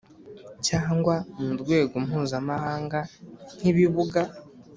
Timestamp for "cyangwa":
0.67-1.15